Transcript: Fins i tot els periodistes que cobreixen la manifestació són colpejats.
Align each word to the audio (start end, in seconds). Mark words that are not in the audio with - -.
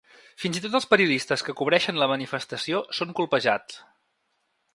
Fins 0.43 0.55
i 0.59 0.61
tot 0.63 0.77
els 0.79 0.87
periodistes 0.93 1.43
que 1.49 1.55
cobreixen 1.59 1.99
la 2.05 2.07
manifestació 2.13 2.81
són 3.01 3.15
colpejats. 3.21 3.79